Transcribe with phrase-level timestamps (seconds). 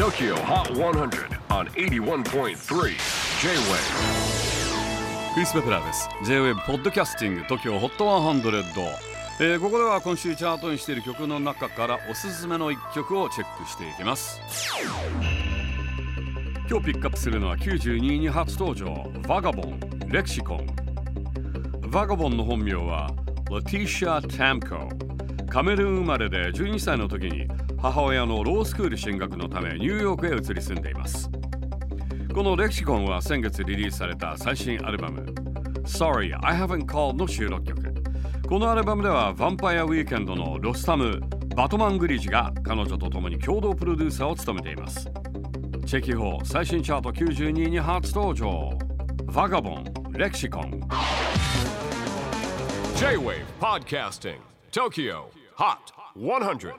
[0.00, 2.54] TOKYO HOT 100 on 81.3 J-WAVE
[5.34, 6.08] クリス・ベプラーです。
[6.24, 8.96] J-WAVE ポッドキャスティング TOKYO HOT 100、
[9.40, 14.40] えーここでは今週チャートにしている曲の中からおすすめの一曲をチェックしていきます。
[16.70, 18.86] 今日ピックアップするのは92位に初登場。
[18.86, 23.10] ヴァガボンレクシコンヴァガボンの本名は
[23.50, 25.09] ラティシャ・タムコ
[25.50, 31.28] カメルーン生まれで12歳の時に母親のロースクール進学のためニューヨークへ移り住んでいます。
[32.32, 35.22] このレクシコンは先月リリースされた最新アルバム
[35.82, 37.92] Sorry I Haven't Called の収録曲。
[38.48, 41.18] このアルバムではヴァンパイアウィーケンドのロスタム
[41.56, 45.10] バトマン・グリージが彼女と共に共同プロデューサーを務めています。
[45.84, 48.70] チェキホー最新チャート92位に初登場。
[49.26, 50.80] ヴァガボンレクシコン
[52.96, 54.36] J-WAVE PODCASTING
[54.70, 56.72] TOKYO HOT 100